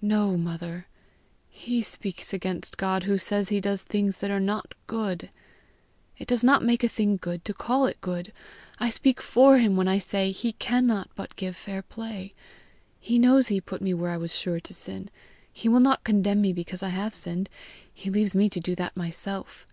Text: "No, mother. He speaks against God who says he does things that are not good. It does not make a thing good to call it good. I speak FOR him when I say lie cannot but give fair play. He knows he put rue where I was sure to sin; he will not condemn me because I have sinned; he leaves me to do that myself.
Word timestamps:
"No, 0.00 0.36
mother. 0.36 0.86
He 1.50 1.82
speaks 1.82 2.32
against 2.32 2.76
God 2.76 3.02
who 3.02 3.18
says 3.18 3.48
he 3.48 3.60
does 3.60 3.82
things 3.82 4.18
that 4.18 4.30
are 4.30 4.38
not 4.38 4.72
good. 4.86 5.30
It 6.16 6.28
does 6.28 6.44
not 6.44 6.62
make 6.62 6.84
a 6.84 6.88
thing 6.88 7.16
good 7.16 7.44
to 7.44 7.52
call 7.52 7.84
it 7.86 8.00
good. 8.00 8.32
I 8.78 8.88
speak 8.88 9.20
FOR 9.20 9.58
him 9.58 9.74
when 9.74 9.88
I 9.88 9.98
say 9.98 10.32
lie 10.44 10.52
cannot 10.60 11.10
but 11.16 11.34
give 11.34 11.56
fair 11.56 11.82
play. 11.82 12.34
He 13.00 13.18
knows 13.18 13.48
he 13.48 13.60
put 13.60 13.82
rue 13.82 13.96
where 13.96 14.12
I 14.12 14.16
was 14.16 14.32
sure 14.38 14.60
to 14.60 14.72
sin; 14.72 15.10
he 15.52 15.68
will 15.68 15.80
not 15.80 16.04
condemn 16.04 16.40
me 16.40 16.52
because 16.52 16.84
I 16.84 16.90
have 16.90 17.12
sinned; 17.12 17.48
he 17.92 18.10
leaves 18.10 18.32
me 18.32 18.48
to 18.50 18.60
do 18.60 18.76
that 18.76 18.96
myself. 18.96 19.66